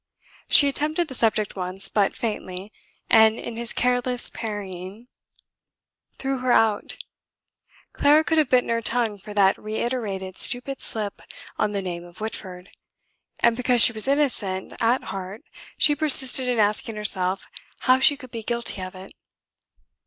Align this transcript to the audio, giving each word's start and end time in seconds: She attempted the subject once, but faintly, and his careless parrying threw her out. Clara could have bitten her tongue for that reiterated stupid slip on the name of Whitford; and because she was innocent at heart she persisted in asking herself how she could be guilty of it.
She 0.49 0.67
attempted 0.67 1.09
the 1.09 1.13
subject 1.13 1.55
once, 1.55 1.87
but 1.87 2.15
faintly, 2.15 2.73
and 3.07 3.37
his 3.37 3.71
careless 3.71 4.31
parrying 4.31 5.09
threw 6.17 6.39
her 6.39 6.51
out. 6.51 6.97
Clara 7.93 8.23
could 8.23 8.39
have 8.39 8.49
bitten 8.49 8.71
her 8.71 8.81
tongue 8.81 9.19
for 9.19 9.35
that 9.35 9.59
reiterated 9.59 10.39
stupid 10.39 10.81
slip 10.81 11.21
on 11.59 11.73
the 11.73 11.83
name 11.83 12.03
of 12.03 12.19
Whitford; 12.19 12.71
and 13.41 13.55
because 13.55 13.83
she 13.83 13.93
was 13.93 14.07
innocent 14.07 14.73
at 14.81 15.03
heart 15.03 15.43
she 15.77 15.95
persisted 15.95 16.49
in 16.49 16.57
asking 16.57 16.95
herself 16.95 17.45
how 17.81 17.99
she 17.99 18.17
could 18.17 18.31
be 18.31 18.41
guilty 18.41 18.81
of 18.81 18.95
it. 18.95 19.13